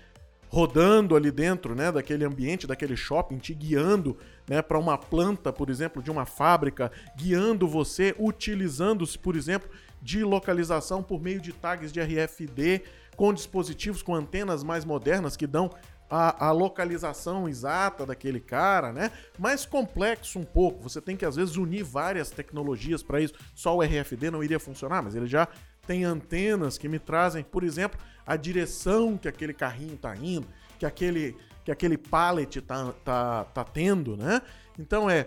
rodando 0.49 1.17
ali 1.17 1.33
dentro, 1.33 1.75
né, 1.75 1.91
daquele 1.91 2.25
ambiente, 2.25 2.69
daquele 2.69 2.97
shopping, 2.97 3.39
te 3.39 3.53
guiando, 3.53 4.17
né, 4.49 4.63
para 4.63 4.79
uma 4.79 4.97
planta, 4.97 5.53
por 5.53 5.69
exemplo, 5.69 6.01
de 6.01 6.09
uma 6.09 6.25
fábrica, 6.25 6.93
guiando 7.17 7.67
você, 7.67 8.15
utilizando-se, 8.17 9.19
por 9.19 9.35
exemplo, 9.35 9.69
de 10.01 10.23
localização 10.23 11.03
por 11.03 11.21
meio 11.21 11.41
de 11.41 11.53
tags 11.53 11.91
de 11.91 12.01
RFD, 12.01 12.85
com 13.17 13.35
dispositivos 13.35 14.03
com 14.03 14.15
antenas 14.15 14.63
mais 14.63 14.85
modernas 14.85 15.37
que 15.37 15.49
dão 15.49 15.69
a, 16.11 16.49
a, 16.49 16.51
localização 16.51 17.49
exata 17.49 18.05
daquele 18.05 18.41
cara, 18.41 18.93
né? 18.93 19.13
Mais 19.39 19.65
complexo 19.65 20.39
um 20.39 20.45
pouco. 20.45 20.83
Você 20.83 21.01
tem 21.01 21.17
que 21.17 21.25
às 21.25 21.37
vezes 21.37 21.57
unir 21.57 21.85
várias 21.85 22.31
tecnologias 22.31 23.03
para 23.03 23.21
isso. 23.21 23.35
Só 23.55 23.77
o 23.77 23.83
RFD 23.83 24.31
não 24.31 24.43
iria 24.43 24.59
funcionar, 24.59 25.03
mas 25.03 25.15
ele 25.15 25.29
já 25.29 25.47
tem 25.87 26.05
antenas 26.05 26.77
que 26.77 26.89
me 26.89 26.99
trazem, 26.99 27.45
por 27.45 27.63
exemplo, 27.63 27.99
a 28.27 28.37
direção 28.37 29.17
que 29.17 29.29
aquele 29.29 29.55
carrinho 29.55 29.95
está 29.95 30.15
indo, 30.17 30.47
que 30.79 30.85
aquele 30.85 31.37
que 31.65 31.71
aquele 31.71 31.99
pallet 31.99 32.61
tá, 32.63 32.93
tá, 33.05 33.45
tá 33.45 33.65
tendo, 33.65 34.17
né? 34.17 34.41
Então 34.79 35.09
é, 35.09 35.27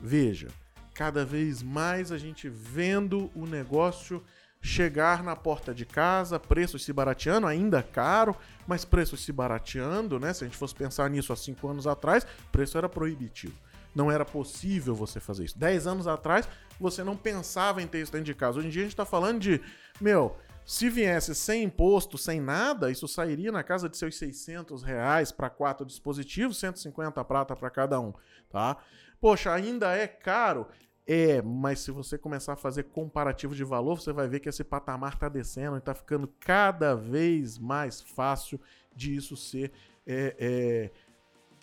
veja, 0.00 0.48
cada 0.94 1.24
vez 1.24 1.62
mais 1.62 2.12
a 2.12 2.18
gente 2.18 2.48
vendo 2.48 3.30
o 3.34 3.46
negócio 3.46 4.22
chegar 4.62 5.24
na 5.24 5.34
porta 5.34 5.74
de 5.74 5.84
casa, 5.84 6.38
preços 6.38 6.84
se 6.84 6.92
barateando, 6.92 7.48
ainda 7.48 7.82
caro, 7.82 8.34
mas 8.64 8.84
preços 8.84 9.24
se 9.24 9.32
barateando, 9.32 10.20
né? 10.20 10.32
Se 10.32 10.44
a 10.44 10.46
gente 10.46 10.56
fosse 10.56 10.74
pensar 10.74 11.10
nisso 11.10 11.32
há 11.32 11.36
cinco 11.36 11.66
anos 11.68 11.84
atrás, 11.86 12.24
preço 12.52 12.78
era 12.78 12.88
proibitivo. 12.88 13.54
não 13.94 14.10
era 14.10 14.24
possível 14.24 14.94
você 14.94 15.20
fazer 15.20 15.44
isso. 15.44 15.58
10 15.58 15.86
anos 15.86 16.06
atrás, 16.06 16.48
você 16.80 17.04
não 17.04 17.14
pensava 17.14 17.82
em 17.82 17.86
ter 17.86 18.00
isso 18.00 18.12
dentro 18.12 18.24
de 18.24 18.34
casa. 18.34 18.58
Hoje 18.58 18.68
em 18.68 18.70
dia 18.70 18.82
a 18.82 18.84
gente 18.84 18.94
está 18.94 19.04
falando 19.04 19.38
de, 19.38 19.60
meu, 20.00 20.34
se 20.64 20.88
viesse 20.88 21.34
sem 21.34 21.64
imposto, 21.64 22.16
sem 22.16 22.40
nada, 22.40 22.90
isso 22.90 23.06
sairia 23.06 23.52
na 23.52 23.62
casa 23.62 23.88
de 23.88 23.96
seus 23.98 24.16
600 24.16 24.82
reais 24.82 25.30
para 25.30 25.50
quatro 25.50 25.84
dispositivos, 25.84 26.58
150 26.58 27.22
prata 27.24 27.54
para 27.54 27.68
cada 27.68 28.00
um, 28.00 28.14
tá? 28.48 28.78
Poxa, 29.20 29.52
ainda 29.52 29.94
é 29.94 30.06
caro? 30.06 30.66
É, 31.06 31.42
mas 31.42 31.80
se 31.80 31.90
você 31.90 32.16
começar 32.16 32.52
a 32.52 32.56
fazer 32.56 32.84
comparativo 32.84 33.54
de 33.54 33.64
valor, 33.64 34.00
você 34.00 34.12
vai 34.12 34.28
ver 34.28 34.40
que 34.40 34.48
esse 34.48 34.62
patamar 34.62 35.14
está 35.14 35.28
descendo 35.28 35.76
e 35.76 35.78
está 35.78 35.94
ficando 35.94 36.28
cada 36.38 36.94
vez 36.94 37.58
mais 37.58 38.00
fácil 38.00 38.60
de 38.94 39.14
isso 39.16 39.36
ser 39.36 39.72
é, 40.06 40.36
é, 40.38 40.90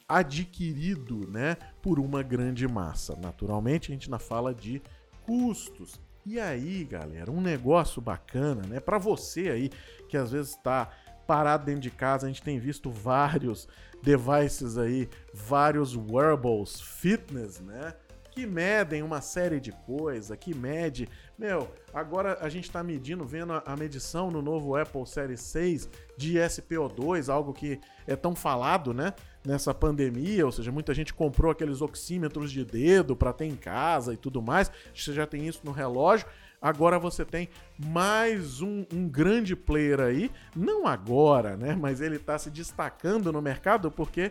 adquirido 0.07 1.27
né, 1.29 1.55
por 1.81 1.99
uma 1.99 2.21
grande 2.21 2.67
massa. 2.67 3.15
Naturalmente, 3.15 3.91
a 3.91 3.93
gente 3.93 4.07
ainda 4.07 4.19
fala 4.19 4.53
de 4.53 4.81
custos. 5.25 6.01
E 6.25 6.39
aí, 6.39 6.83
galera, 6.83 7.31
um 7.31 7.39
negócio 7.39 8.01
bacana, 8.01 8.63
né? 8.67 8.79
Para 8.79 8.97
você 8.97 9.49
aí 9.49 9.69
que 10.09 10.17
às 10.17 10.31
vezes 10.31 10.51
está 10.51 10.89
parado 11.25 11.65
dentro 11.65 11.81
de 11.81 11.91
casa, 11.91 12.25
a 12.25 12.29
gente 12.29 12.41
tem 12.41 12.59
visto 12.59 12.91
vários 12.91 13.67
devices 14.01 14.77
aí, 14.77 15.07
vários 15.33 15.95
wearables 15.95 16.81
fitness, 16.81 17.59
né? 17.59 17.93
Que 18.31 18.45
medem 18.45 19.03
uma 19.03 19.21
série 19.21 19.59
de 19.59 19.71
coisas, 19.71 20.37
que 20.37 20.53
mede. 20.53 21.07
Meu, 21.37 21.71
agora 21.93 22.37
a 22.41 22.49
gente 22.49 22.65
está 22.65 22.83
medindo, 22.83 23.25
vendo 23.25 23.53
a, 23.53 23.75
medição 23.75 24.29
no 24.29 24.41
novo 24.41 24.75
Apple 24.75 25.05
Series 25.05 25.41
6 25.41 25.89
de 26.17 26.35
SPO2, 26.37 27.29
algo 27.29 27.53
que 27.53 27.79
é 28.07 28.15
tão 28.15 28.35
falado, 28.35 28.93
né? 28.93 29.13
Nessa 29.45 29.73
pandemia, 29.73 30.45
ou 30.45 30.51
seja, 30.51 30.71
muita 30.71 30.93
gente 30.93 31.13
comprou 31.13 31.51
aqueles 31.51 31.81
oxímetros 31.81 32.51
de 32.51 32.65
dedo 32.65 33.15
para 33.15 33.31
ter 33.31 33.45
em 33.45 33.55
casa 33.55 34.13
e 34.13 34.17
tudo 34.17 34.41
mais. 34.41 34.69
Você 34.93 35.13
já 35.13 35.25
tem 35.25 35.47
isso 35.47 35.61
no 35.63 35.71
relógio. 35.71 36.27
Agora 36.61 36.99
você 36.99 37.23
tem 37.23 37.47
mais 37.77 38.61
um, 38.61 38.85
um, 38.93 39.07
grande 39.07 39.55
player 39.55 40.01
aí, 40.01 40.29
não 40.53 40.85
agora, 40.85 41.55
né? 41.55 41.73
Mas 41.73 42.01
ele 42.01 42.17
está 42.17 42.37
se 42.37 42.51
destacando 42.51 43.31
no 43.31 43.41
mercado 43.41 43.89
porque 43.89 44.29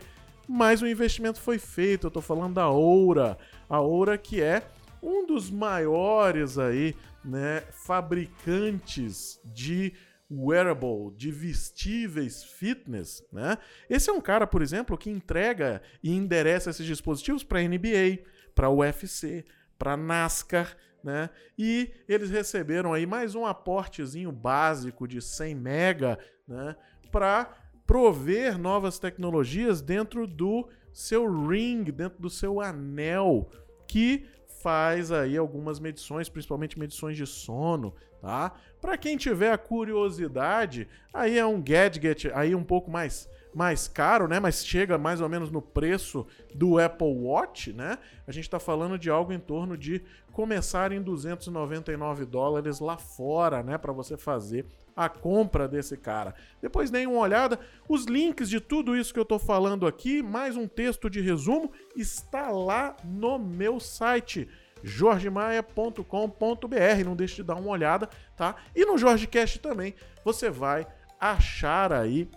mais 0.49 0.81
um 0.81 0.87
investimento 0.87 1.39
foi 1.39 1.59
feito. 1.59 2.07
Eu 2.07 2.11
tô 2.11 2.21
falando 2.21 2.55
da 2.55 2.67
Oura. 2.69 3.37
A 3.69 3.79
Oura 3.79 4.17
que 4.17 4.41
é 4.41 4.63
um 5.01 5.23
dos 5.27 5.51
maiores 5.51 6.57
aí, 6.57 6.95
né, 7.23 7.61
fabricantes 7.71 9.39
de 9.45 9.93
wearable, 10.29 11.15
de 11.15 11.31
vestíveis 11.31 12.43
fitness, 12.43 13.23
né? 13.31 13.57
Esse 13.87 14.09
é 14.09 14.13
um 14.13 14.21
cara, 14.21 14.47
por 14.47 14.61
exemplo, 14.61 14.97
que 14.97 15.09
entrega 15.09 15.81
e 16.03 16.11
endereça 16.11 16.71
esses 16.71 16.85
dispositivos 16.85 17.43
para 17.43 17.61
NBA, 17.61 18.23
para 18.55 18.69
UFC, 18.69 19.45
para 19.77 19.95
NASCAR, 19.95 20.75
né? 21.03 21.29
E 21.57 21.91
eles 22.07 22.29
receberam 22.29 22.91
aí 22.91 23.05
mais 23.05 23.35
um 23.35 23.45
aportezinho 23.45 24.31
básico 24.31 25.07
de 25.07 25.21
100 25.21 25.55
mega, 25.55 26.19
né, 26.47 26.75
para 27.11 27.55
prover 27.89 28.55
novas 28.59 28.99
tecnologias 28.99 29.81
dentro 29.81 30.27
do 30.27 30.69
seu 30.93 31.47
ring, 31.47 31.85
dentro 31.85 32.21
do 32.21 32.29
seu 32.29 32.61
anel, 32.61 33.49
que 33.87 34.27
faz 34.61 35.11
aí 35.11 35.35
algumas 35.35 35.79
medições, 35.79 36.29
principalmente 36.29 36.77
medições 36.77 37.17
de 37.17 37.25
sono, 37.25 37.95
tá? 38.21 38.53
Para 38.79 38.95
quem 38.95 39.17
tiver 39.17 39.51
a 39.51 39.57
curiosidade, 39.57 40.87
aí 41.11 41.39
é 41.39 41.43
um 41.43 41.59
gadget 41.59 42.31
aí 42.35 42.53
um 42.53 42.63
pouco 42.63 42.91
mais 42.91 43.27
mais 43.55 43.87
caro, 43.87 44.27
né? 44.27 44.39
Mas 44.39 44.63
chega 44.63 44.95
mais 44.95 45.19
ou 45.19 45.27
menos 45.27 45.49
no 45.49 45.59
preço 45.59 46.27
do 46.53 46.77
Apple 46.77 47.11
Watch, 47.11 47.73
né? 47.73 47.97
A 48.27 48.31
gente 48.31 48.43
está 48.43 48.59
falando 48.59 48.99
de 48.99 49.09
algo 49.09 49.33
em 49.33 49.39
torno 49.39 49.75
de 49.75 50.03
começar 50.39 50.93
em 50.93 51.01
299 51.01 52.23
dólares 52.23 52.79
lá 52.79 52.97
fora, 52.97 53.61
né? 53.61 53.77
Para 53.77 53.91
você 53.91 54.15
fazer 54.15 54.65
a 54.95 55.09
compra 55.09 55.67
desse 55.67 55.97
cara. 55.97 56.33
Depois 56.61 56.89
deem 56.89 57.07
uma 57.07 57.19
olhada, 57.19 57.59
os 57.89 58.05
links 58.05 58.49
de 58.49 58.61
tudo 58.61 58.95
isso 58.95 59.13
que 59.13 59.19
eu 59.19 59.23
estou 59.23 59.37
falando 59.37 59.85
aqui, 59.85 60.23
mais 60.23 60.55
um 60.55 60.65
texto 60.65 61.09
de 61.09 61.19
resumo, 61.19 61.73
está 61.93 62.51
lá 62.51 62.95
no 63.03 63.37
meu 63.37 63.81
site 63.81 64.47
jorgemaia.com.br. 64.81 67.03
Não 67.03 67.17
deixe 67.17 67.35
de 67.35 67.43
dar 67.43 67.55
uma 67.55 67.71
olhada, 67.71 68.09
tá? 68.37 68.55
E 68.73 68.85
no 68.85 68.97
JorgeCast 68.97 69.59
também 69.59 69.93
você 70.23 70.49
vai 70.49 70.87
achar 71.19 71.91
aí 71.91 72.29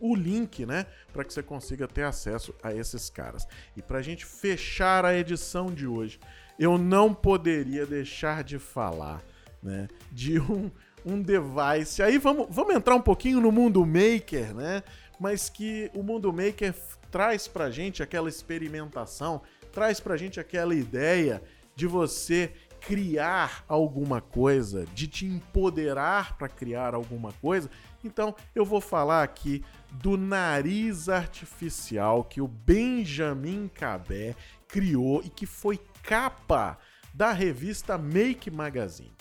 o 0.00 0.16
link, 0.16 0.66
né, 0.66 0.84
para 1.12 1.24
que 1.24 1.32
você 1.32 1.42
consiga 1.42 1.86
ter 1.86 2.02
acesso 2.02 2.52
a 2.62 2.74
esses 2.74 3.08
caras. 3.08 3.46
E 3.76 3.80
para 3.80 3.98
a 3.98 4.02
gente 4.02 4.26
fechar 4.26 5.04
a 5.04 5.16
edição 5.16 5.72
de 5.72 5.86
hoje, 5.86 6.18
eu 6.58 6.78
não 6.78 7.12
poderia 7.12 7.86
deixar 7.86 8.44
de 8.44 8.58
falar, 8.58 9.22
né, 9.62 9.88
de 10.12 10.38
um 10.38 10.70
um 11.04 11.20
device. 11.20 12.02
Aí 12.02 12.18
vamos, 12.18 12.46
vamos 12.48 12.74
entrar 12.74 12.94
um 12.94 13.00
pouquinho 13.00 13.40
no 13.40 13.52
mundo 13.52 13.84
maker, 13.84 14.54
né? 14.54 14.82
Mas 15.20 15.48
que 15.48 15.90
o 15.94 16.02
mundo 16.02 16.32
maker 16.32 16.74
traz 17.10 17.46
pra 17.46 17.70
gente 17.70 18.02
aquela 18.02 18.28
experimentação, 18.28 19.42
traz 19.72 20.00
pra 20.00 20.16
gente 20.16 20.40
aquela 20.40 20.74
ideia 20.74 21.42
de 21.76 21.86
você 21.86 22.52
criar 22.80 23.64
alguma 23.66 24.20
coisa, 24.20 24.84
de 24.94 25.06
te 25.06 25.26
empoderar 25.26 26.36
para 26.36 26.48
criar 26.48 26.94
alguma 26.94 27.32
coisa. 27.34 27.70
Então, 28.02 28.34
eu 28.54 28.64
vou 28.64 28.80
falar 28.80 29.22
aqui 29.22 29.64
do 29.90 30.18
nariz 30.18 31.08
artificial 31.08 32.24
que 32.24 32.42
o 32.42 32.48
Benjamin 32.48 33.68
Cabé 33.68 34.34
criou 34.74 35.22
e 35.24 35.30
que 35.30 35.46
foi 35.46 35.78
capa 36.02 36.76
da 37.14 37.30
revista 37.30 37.96
Make 37.96 38.50
Magazine. 38.50 39.14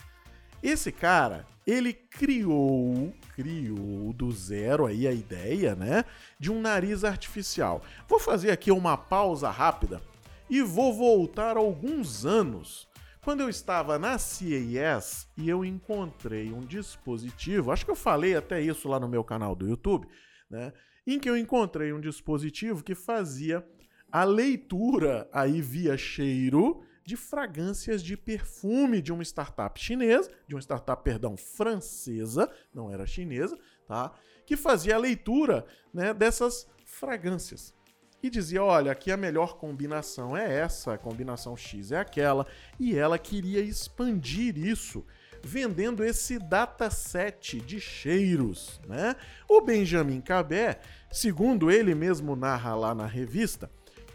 Esse 0.63 0.91
cara, 0.91 1.45
ele 1.67 1.93
criou, 1.93 3.13
criou 3.35 4.11
do 4.13 4.31
zero 4.31 4.87
aí 4.87 5.07
a 5.07 5.11
ideia, 5.11 5.75
né, 5.75 6.05
de 6.39 6.51
um 6.51 6.59
nariz 6.59 7.03
artificial. 7.03 7.83
Vou 8.07 8.19
fazer 8.19 8.49
aqui 8.49 8.71
uma 8.71 8.97
pausa 8.97 9.51
rápida 9.51 10.01
e 10.49 10.63
vou 10.63 10.91
voltar 10.91 11.55
alguns 11.55 12.25
anos, 12.25 12.89
quando 13.21 13.41
eu 13.41 13.49
estava 13.49 13.99
na 13.99 14.17
CES 14.17 15.27
e 15.37 15.47
eu 15.47 15.63
encontrei 15.63 16.51
um 16.51 16.61
dispositivo, 16.61 17.71
acho 17.71 17.85
que 17.85 17.91
eu 17.91 17.95
falei 17.95 18.35
até 18.35 18.59
isso 18.59 18.87
lá 18.87 18.99
no 18.99 19.07
meu 19.07 19.23
canal 19.23 19.53
do 19.53 19.67
YouTube, 19.67 20.07
né, 20.49 20.73
em 21.05 21.19
que 21.19 21.29
eu 21.29 21.37
encontrei 21.37 21.93
um 21.93 22.01
dispositivo 22.01 22.83
que 22.83 22.95
fazia 22.95 23.63
a 24.13 24.23
leitura 24.23 25.27
aí 25.33 25.59
via 25.59 25.97
cheiro 25.97 26.83
de 27.03 27.17
fragrâncias 27.17 28.03
de 28.03 28.15
perfume 28.15 29.01
de 29.01 29.11
uma 29.11 29.23
startup 29.23 29.77
chinesa, 29.81 30.29
de 30.47 30.53
uma 30.53 30.61
startup, 30.61 31.03
perdão, 31.03 31.35
francesa, 31.35 32.47
não 32.71 32.91
era 32.91 33.07
chinesa, 33.07 33.57
tá? 33.87 34.13
Que 34.45 34.55
fazia 34.55 34.93
a 34.93 34.99
leitura, 34.99 35.65
né, 35.91 36.13
dessas 36.13 36.67
fragrâncias. 36.85 37.73
E 38.21 38.29
dizia, 38.29 38.63
olha, 38.63 38.91
aqui 38.91 39.11
a 39.11 39.17
melhor 39.17 39.57
combinação 39.57 40.37
é 40.37 40.59
essa, 40.59 40.93
a 40.93 40.97
combinação 40.97 41.57
X 41.57 41.91
é 41.91 41.97
aquela, 41.97 42.45
e 42.79 42.95
ela 42.95 43.17
queria 43.17 43.61
expandir 43.61 44.55
isso 44.59 45.03
vendendo 45.41 46.03
esse 46.05 46.37
dataset 46.37 47.59
de 47.59 47.79
cheiros, 47.79 48.79
né? 48.87 49.15
O 49.49 49.59
Benjamin 49.59 50.21
Cabé, 50.21 50.79
segundo 51.11 51.71
ele 51.71 51.95
mesmo 51.95 52.35
narra 52.35 52.75
lá 52.75 52.93
na 52.93 53.07
revista, 53.07 53.69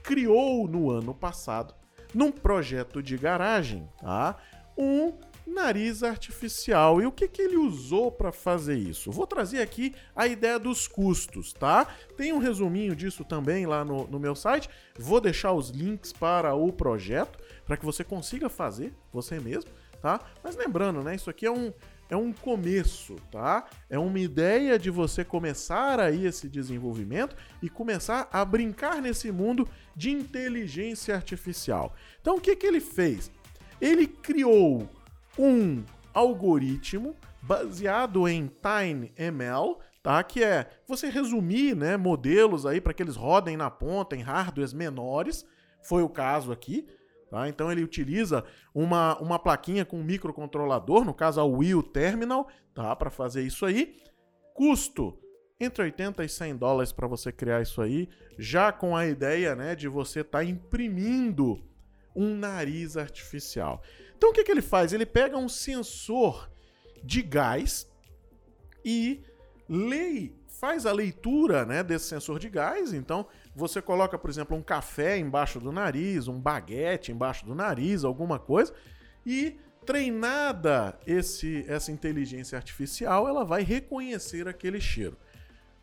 criou 0.08 0.66
no 0.66 0.90
ano 0.90 1.12
passado 1.12 1.74
num 2.14 2.32
projeto 2.32 3.02
de 3.02 3.18
garagem, 3.18 3.86
tá? 4.00 4.38
Um 4.74 5.12
nariz 5.46 6.02
artificial. 6.02 7.02
E 7.02 7.04
o 7.04 7.12
que, 7.12 7.28
que 7.28 7.42
ele 7.42 7.58
usou 7.58 8.10
para 8.10 8.32
fazer 8.32 8.76
isso? 8.76 9.12
Vou 9.12 9.26
trazer 9.26 9.60
aqui 9.60 9.94
a 10.16 10.26
ideia 10.26 10.58
dos 10.58 10.88
custos, 10.88 11.52
tá? 11.52 11.86
Tem 12.16 12.32
um 12.32 12.38
resuminho 12.38 12.96
disso 12.96 13.22
também 13.22 13.66
lá 13.66 13.84
no, 13.84 14.06
no 14.06 14.18
meu 14.18 14.34
site. 14.34 14.70
Vou 14.98 15.20
deixar 15.20 15.52
os 15.52 15.68
links 15.68 16.10
para 16.10 16.54
o 16.54 16.72
projeto 16.72 17.38
para 17.66 17.76
que 17.76 17.84
você 17.84 18.02
consiga 18.02 18.48
fazer 18.48 18.94
você 19.12 19.38
mesmo, 19.38 19.70
tá? 20.00 20.20
Mas 20.42 20.56
lembrando, 20.56 21.02
né? 21.02 21.14
Isso 21.16 21.28
aqui 21.28 21.44
é 21.44 21.50
um 21.50 21.70
é 22.10 22.16
um 22.16 22.32
começo, 22.32 23.16
tá? 23.30 23.66
É 23.88 23.98
uma 23.98 24.18
ideia 24.18 24.78
de 24.78 24.90
você 24.90 25.24
começar 25.24 26.00
aí 26.00 26.26
esse 26.26 26.48
desenvolvimento 26.48 27.36
e 27.62 27.68
começar 27.68 28.28
a 28.32 28.44
brincar 28.44 29.02
nesse 29.02 29.30
mundo 29.30 29.68
de 29.94 30.10
inteligência 30.10 31.14
artificial. 31.14 31.94
Então, 32.20 32.36
o 32.36 32.40
que, 32.40 32.56
que 32.56 32.66
ele 32.66 32.80
fez? 32.80 33.30
Ele 33.80 34.06
criou 34.06 34.88
um 35.38 35.84
algoritmo 36.14 37.14
baseado 37.42 38.26
em 38.26 38.46
TinyML, 38.48 39.78
tá? 40.02 40.22
Que 40.22 40.42
é 40.42 40.68
você 40.86 41.08
resumir, 41.08 41.76
né, 41.76 41.96
modelos 41.96 42.64
aí 42.66 42.80
para 42.80 42.94
que 42.94 43.02
eles 43.02 43.16
rodem 43.16 43.56
na 43.56 43.70
ponta 43.70 44.16
em 44.16 44.22
hardwares 44.22 44.72
menores. 44.72 45.46
Foi 45.82 46.02
o 46.02 46.08
caso 46.08 46.50
aqui. 46.50 46.86
Tá? 47.30 47.48
Então 47.48 47.70
ele 47.70 47.82
utiliza 47.82 48.44
uma, 48.74 49.18
uma 49.18 49.38
plaquinha 49.38 49.84
com 49.84 50.02
microcontrolador, 50.02 51.04
no 51.04 51.12
caso 51.12 51.40
a 51.40 51.44
Wheel 51.44 51.82
Terminal, 51.82 52.48
tá? 52.74 52.94
para 52.96 53.10
fazer 53.10 53.42
isso 53.42 53.66
aí. 53.66 53.96
Custo 54.54 55.18
entre 55.60 55.82
80 55.82 56.24
e 56.24 56.28
100 56.28 56.56
dólares 56.56 56.92
para 56.92 57.06
você 57.06 57.32
criar 57.32 57.60
isso 57.60 57.82
aí, 57.82 58.08
já 58.38 58.70
com 58.70 58.96
a 58.96 59.06
ideia 59.06 59.56
né, 59.56 59.74
de 59.74 59.88
você 59.88 60.20
estar 60.20 60.38
tá 60.38 60.44
imprimindo 60.44 61.62
um 62.14 62.34
nariz 62.34 62.96
artificial. 62.96 63.82
Então 64.16 64.30
o 64.30 64.32
que, 64.32 64.44
que 64.44 64.50
ele 64.50 64.62
faz? 64.62 64.92
Ele 64.92 65.06
pega 65.06 65.36
um 65.36 65.48
sensor 65.48 66.50
de 67.02 67.22
gás 67.22 67.88
e 68.84 69.22
lê, 69.68 70.32
faz 70.46 70.86
a 70.86 70.92
leitura 70.92 71.64
né, 71.64 71.82
desse 71.82 72.06
sensor 72.06 72.38
de 72.38 72.48
gás. 72.48 72.92
Então 72.92 73.26
você 73.58 73.82
coloca, 73.82 74.16
por 74.16 74.30
exemplo, 74.30 74.56
um 74.56 74.62
café 74.62 75.18
embaixo 75.18 75.58
do 75.58 75.72
nariz, 75.72 76.28
um 76.28 76.40
baguete 76.40 77.10
embaixo 77.10 77.44
do 77.44 77.54
nariz, 77.54 78.04
alguma 78.04 78.38
coisa, 78.38 78.72
e 79.26 79.58
treinada 79.84 80.98
esse, 81.06 81.64
essa 81.66 81.90
inteligência 81.90 82.56
artificial, 82.56 83.26
ela 83.26 83.44
vai 83.44 83.62
reconhecer 83.62 84.46
aquele 84.46 84.80
cheiro. 84.80 85.16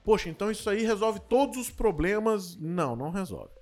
Poxa, 0.03 0.29
então 0.29 0.50
isso 0.50 0.70
aí 0.70 0.86
resolve 0.86 1.20
todos 1.27 1.58
os 1.58 1.70
problemas? 1.70 2.55
Não, 2.55 2.96
não 2.96 3.10
resolve. 3.10 3.53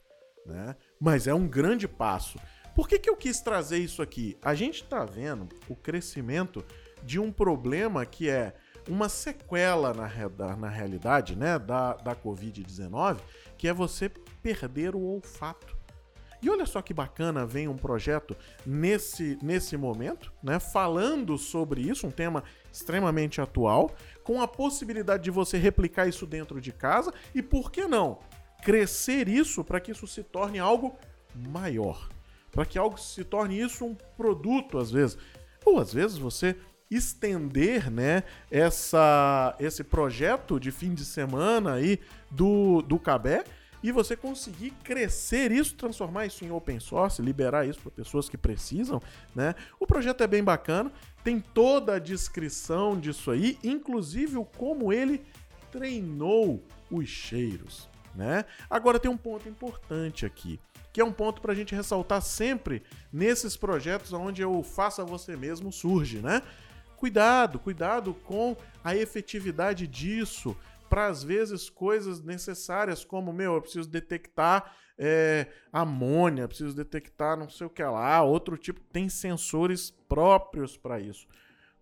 Né? 0.45 0.75
Mas 0.99 1.25
é 1.25 1.33
um 1.33 1.47
grande 1.47 1.87
passo. 1.87 2.37
Por 2.75 2.87
que, 2.87 2.99
que 2.99 3.09
eu 3.09 3.15
quis 3.15 3.39
trazer 3.39 3.77
isso 3.77 4.01
aqui? 4.01 4.37
A 4.41 4.53
gente 4.53 4.83
está 4.83 5.05
vendo 5.05 5.49
o 5.67 5.75
crescimento 5.75 6.63
de 7.01 7.19
um 7.19 7.31
problema 7.31 8.05
que 8.05 8.29
é 8.29 8.53
uma 8.89 9.09
sequela 9.09 9.93
na, 9.93 10.55
na 10.55 10.69
realidade 10.69 11.35
né, 11.35 11.57
da, 11.57 11.93
da 11.93 12.15
Covid-19, 12.15 13.19
que 13.57 13.67
é 13.67 13.73
você 13.73 14.09
perder 14.41 14.95
o 14.95 15.01
olfato. 15.01 15.83
E 16.41 16.49
olha 16.49 16.65
só 16.65 16.81
que 16.81 16.93
bacana, 16.93 17.45
vem 17.45 17.69
um 17.69 17.77
projeto 17.77 18.35
nesse, 18.65 19.37
nesse 19.41 19.77
momento, 19.77 20.33
né, 20.43 20.59
falando 20.59 21.37
sobre 21.37 21.81
isso, 21.81 22.05
um 22.05 22.11
tema 22.11 22.43
extremamente 22.69 23.39
atual, 23.39 23.91
com 24.25 24.41
a 24.41 24.47
possibilidade 24.47 25.23
de 25.23 25.31
você 25.31 25.57
replicar 25.57 26.05
isso 26.05 26.25
dentro 26.25 26.59
de 26.59 26.73
casa 26.73 27.13
e, 27.33 27.41
por 27.41 27.71
que 27.71 27.85
não, 27.85 28.19
crescer 28.61 29.29
isso 29.29 29.63
para 29.63 29.79
que 29.79 29.91
isso 29.91 30.05
se 30.05 30.21
torne 30.21 30.59
algo 30.59 30.97
maior. 31.33 32.09
Para 32.51 32.65
que 32.65 32.77
algo 32.77 32.99
se 32.99 33.23
torne 33.23 33.59
isso 33.59 33.85
um 33.85 33.95
produto, 33.95 34.77
às 34.77 34.91
vezes. 34.91 35.17
Ou 35.65 35.79
às 35.79 35.93
vezes 35.93 36.17
você 36.17 36.57
estender 36.95 37.91
né, 37.91 38.23
essa, 38.51 39.55
esse 39.59 39.83
projeto 39.83 40.59
de 40.59 40.71
fim 40.71 40.93
de 40.93 41.05
semana 41.05 41.73
aí 41.73 41.99
do, 42.29 42.81
do 42.81 42.99
Cabé 42.99 43.43
e 43.83 43.91
você 43.91 44.15
conseguir 44.15 44.71
crescer 44.83 45.51
isso, 45.51 45.75
transformar 45.75 46.25
isso 46.25 46.45
em 46.45 46.51
open 46.51 46.79
source, 46.79 47.21
liberar 47.21 47.67
isso 47.67 47.81
para 47.81 47.91
pessoas 47.91 48.29
que 48.29 48.37
precisam, 48.37 49.01
né? 49.35 49.53
O 49.77 49.85
projeto 49.85 50.21
é 50.21 50.27
bem 50.27 50.41
bacana, 50.41 50.89
tem 51.21 51.41
toda 51.41 51.95
a 51.95 51.99
descrição 51.99 52.97
disso 52.97 53.29
aí, 53.29 53.59
inclusive 53.61 54.37
o 54.37 54.45
como 54.45 54.93
ele 54.93 55.21
treinou 55.69 56.63
os 56.89 57.09
cheiros, 57.09 57.89
né? 58.15 58.45
Agora 58.69 58.97
tem 58.97 59.11
um 59.11 59.17
ponto 59.17 59.49
importante 59.49 60.25
aqui, 60.25 60.59
que 60.93 61.01
é 61.01 61.03
um 61.03 61.11
ponto 61.11 61.41
para 61.41 61.51
a 61.51 61.55
gente 61.55 61.75
ressaltar 61.75 62.21
sempre 62.21 62.83
nesses 63.11 63.57
projetos 63.57 64.13
onde 64.13 64.45
o 64.45 64.63
faça 64.63 65.03
você 65.03 65.35
mesmo 65.35 65.73
surge, 65.73 66.19
né? 66.19 66.41
Cuidado, 67.03 67.59
cuidado 67.59 68.13
com 68.13 68.55
a 68.81 68.95
efetividade 68.95 69.85
disso 69.85 70.55
para 70.89 71.07
às 71.07 71.21
vezes 71.21 71.69
coisas 71.69 72.23
necessárias 72.23 73.03
como, 73.03 73.33
meu, 73.33 73.55
eu 73.55 73.61
preciso 73.61 73.89
detectar 73.89 74.73
é, 74.97 75.47
amônia, 75.69 76.47
preciso 76.47 76.73
detectar 76.73 77.35
não 77.37 77.49
sei 77.49 77.67
o 77.67 77.69
que 77.69 77.83
lá, 77.83 78.23
outro 78.23 78.57
tipo, 78.57 78.79
tem 78.79 79.09
sensores 79.09 79.91
próprios 79.91 80.77
para 80.77 80.97
isso, 80.97 81.27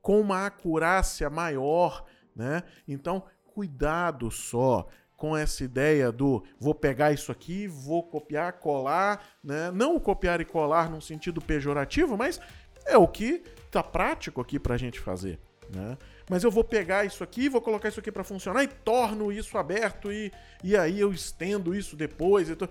com 0.01 0.19
uma 0.19 0.47
acurácia 0.47 1.29
maior, 1.29 2.03
né? 2.35 2.63
Então, 2.87 3.23
cuidado 3.45 4.31
só 4.31 4.87
com 5.15 5.37
essa 5.37 5.63
ideia 5.63 6.11
do 6.11 6.43
vou 6.59 6.73
pegar 6.73 7.11
isso 7.11 7.31
aqui, 7.31 7.67
vou 7.67 8.01
copiar, 8.01 8.53
colar, 8.53 9.23
né? 9.43 9.69
Não 9.69 9.99
copiar 9.99 10.41
e 10.41 10.45
colar 10.45 10.89
num 10.89 10.99
sentido 10.99 11.39
pejorativo, 11.39 12.17
mas 12.17 12.41
é 12.87 12.97
o 12.97 13.07
que 13.07 13.43
tá 13.71 13.83
prático 13.83 14.41
aqui 14.41 14.59
para 14.59 14.75
a 14.75 14.77
gente 14.77 14.99
fazer. 14.99 15.39
Né? 15.73 15.97
Mas 16.29 16.43
eu 16.43 16.51
vou 16.51 16.63
pegar 16.63 17.05
isso 17.05 17.23
aqui, 17.23 17.47
vou 17.47 17.61
colocar 17.61 17.89
isso 17.89 17.99
aqui 17.99 18.11
para 18.11 18.23
funcionar 18.23 18.63
e 18.63 18.67
torno 18.67 19.31
isso 19.31 19.57
aberto 19.57 20.11
e, 20.11 20.31
e 20.63 20.75
aí 20.75 20.99
eu 20.99 21.11
estendo 21.11 21.73
isso 21.73 21.95
depois. 21.95 22.53
Tô... 22.55 22.67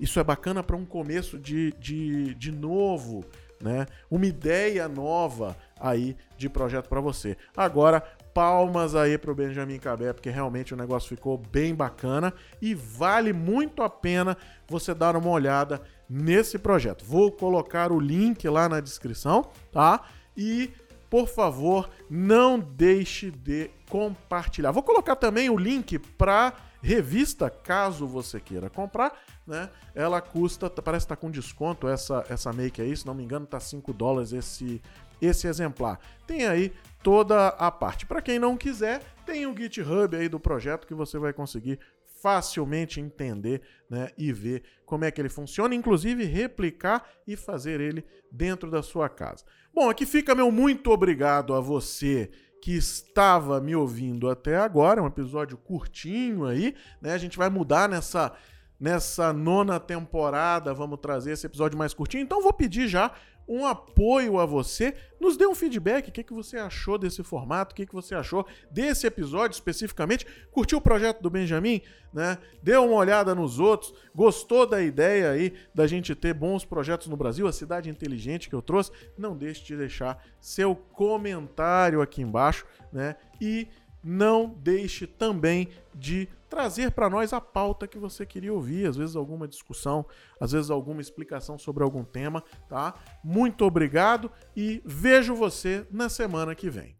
Isso 0.00 0.18
é 0.18 0.24
bacana 0.24 0.62
para 0.62 0.76
um 0.76 0.84
começo 0.84 1.38
de, 1.38 1.72
de, 1.72 2.34
de 2.34 2.50
novo, 2.50 3.24
né? 3.60 3.86
Uma 4.10 4.26
ideia 4.26 4.88
nova 4.88 5.56
aí 5.78 6.16
de 6.36 6.48
projeto 6.48 6.88
para 6.88 7.00
você. 7.00 7.36
Agora, 7.56 8.00
palmas 8.32 8.94
aí 8.94 9.18
pro 9.18 9.34
Benjamin 9.34 9.78
Cabé, 9.78 10.12
porque 10.12 10.30
realmente 10.30 10.72
o 10.72 10.76
negócio 10.76 11.08
ficou 11.08 11.36
bem 11.36 11.74
bacana 11.74 12.32
e 12.60 12.74
vale 12.74 13.32
muito 13.32 13.82
a 13.82 13.90
pena 13.90 14.36
você 14.66 14.94
dar 14.94 15.16
uma 15.16 15.30
olhada 15.30 15.82
nesse 16.08 16.58
projeto. 16.58 17.04
Vou 17.04 17.30
colocar 17.30 17.92
o 17.92 18.00
link 18.00 18.48
lá 18.48 18.68
na 18.68 18.80
descrição, 18.80 19.50
tá? 19.70 20.02
E 20.36 20.72
por 21.10 21.26
favor, 21.26 21.90
não 22.08 22.58
deixe 22.60 23.32
de 23.32 23.68
compartilhar. 23.88 24.70
Vou 24.70 24.82
colocar 24.82 25.16
também 25.16 25.50
o 25.50 25.58
link 25.58 25.98
para 25.98 26.54
revista, 26.80 27.50
caso 27.50 28.06
você 28.06 28.38
queira 28.38 28.70
comprar, 28.70 29.12
né? 29.44 29.68
Ela 29.92 30.20
custa, 30.20 30.70
parece 30.70 31.04
que 31.04 31.08
tá 31.08 31.16
com 31.16 31.30
desconto 31.30 31.88
essa 31.88 32.24
essa 32.28 32.52
make 32.52 32.80
aí, 32.80 32.96
se 32.96 33.04
não 33.04 33.12
me 33.12 33.24
engano, 33.24 33.44
tá 33.44 33.58
5 33.58 33.92
dólares 33.92 34.32
esse 34.32 34.80
esse 35.20 35.46
exemplar. 35.46 35.98
Tem 36.26 36.46
aí 36.46 36.72
toda 37.02 37.48
a 37.48 37.70
parte. 37.70 38.06
Para 38.06 38.22
quem 38.22 38.38
não 38.38 38.56
quiser, 38.56 39.02
tem 39.26 39.46
o 39.46 39.54
GitHub 39.54 40.16
aí 40.16 40.28
do 40.28 40.40
projeto 40.40 40.86
que 40.86 40.94
você 40.94 41.18
vai 41.18 41.32
conseguir 41.32 41.78
facilmente 42.22 43.00
entender 43.00 43.62
né, 43.88 44.10
e 44.16 44.32
ver 44.32 44.62
como 44.84 45.04
é 45.04 45.10
que 45.10 45.20
ele 45.20 45.28
funciona, 45.28 45.74
inclusive 45.74 46.24
replicar 46.24 47.08
e 47.26 47.36
fazer 47.36 47.80
ele 47.80 48.04
dentro 48.30 48.70
da 48.70 48.82
sua 48.82 49.08
casa. 49.08 49.44
Bom, 49.72 49.88
aqui 49.88 50.04
fica 50.04 50.34
meu 50.34 50.50
muito 50.50 50.90
obrigado 50.90 51.54
a 51.54 51.60
você 51.60 52.30
que 52.62 52.72
estava 52.76 53.60
me 53.60 53.74
ouvindo 53.74 54.28
até 54.28 54.56
agora, 54.56 55.02
um 55.02 55.06
episódio 55.06 55.56
curtinho 55.56 56.44
aí, 56.44 56.74
né? 57.00 57.14
A 57.14 57.18
gente 57.18 57.38
vai 57.38 57.48
mudar 57.48 57.88
nessa 57.88 58.32
nessa 58.80 59.30
nona 59.30 59.78
temporada, 59.78 60.72
vamos 60.72 60.98
trazer 61.00 61.32
esse 61.32 61.44
episódio 61.44 61.76
mais 61.76 61.92
curtinho. 61.92 62.22
Então 62.22 62.40
vou 62.40 62.52
pedir 62.52 62.88
já 62.88 63.12
um 63.50 63.66
apoio 63.66 64.38
a 64.38 64.46
você. 64.46 64.94
Nos 65.20 65.36
dê 65.36 65.44
um 65.44 65.56
feedback, 65.56 66.08
o 66.08 66.12
que, 66.12 66.22
que 66.22 66.32
você 66.32 66.56
achou 66.56 66.96
desse 66.96 67.24
formato, 67.24 67.72
o 67.72 67.76
que, 67.76 67.84
que 67.84 67.92
você 67.92 68.14
achou 68.14 68.46
desse 68.70 69.08
episódio 69.08 69.56
especificamente. 69.56 70.24
Curtiu 70.52 70.78
o 70.78 70.80
projeto 70.80 71.20
do 71.20 71.28
Benjamin? 71.28 71.82
Né? 72.14 72.38
Deu 72.62 72.84
uma 72.86 72.94
olhada 72.94 73.34
nos 73.34 73.58
outros, 73.58 73.92
gostou 74.14 74.64
da 74.66 74.80
ideia 74.80 75.32
aí 75.32 75.52
da 75.74 75.88
gente 75.88 76.14
ter 76.14 76.32
bons 76.32 76.64
projetos 76.64 77.08
no 77.08 77.16
Brasil, 77.16 77.48
a 77.48 77.52
cidade 77.52 77.90
inteligente 77.90 78.48
que 78.48 78.54
eu 78.54 78.62
trouxe? 78.62 78.92
Não 79.18 79.36
deixe 79.36 79.64
de 79.64 79.76
deixar 79.76 80.24
seu 80.40 80.76
comentário 80.76 82.00
aqui 82.00 82.22
embaixo, 82.22 82.64
né? 82.92 83.16
E 83.40 83.66
não 84.02 84.48
deixe 84.48 85.08
também 85.08 85.68
de 85.92 86.28
trazer 86.50 86.90
para 86.90 87.08
nós 87.08 87.32
a 87.32 87.40
pauta 87.40 87.86
que 87.86 87.96
você 87.96 88.26
queria 88.26 88.52
ouvir, 88.52 88.86
às 88.86 88.96
vezes 88.96 89.14
alguma 89.16 89.46
discussão, 89.46 90.04
às 90.38 90.50
vezes 90.50 90.68
alguma 90.68 91.00
explicação 91.00 91.56
sobre 91.56 91.84
algum 91.84 92.04
tema, 92.04 92.42
tá? 92.68 92.94
Muito 93.24 93.64
obrigado 93.64 94.30
e 94.54 94.82
vejo 94.84 95.34
você 95.34 95.86
na 95.90 96.08
semana 96.08 96.54
que 96.54 96.68
vem. 96.68 96.99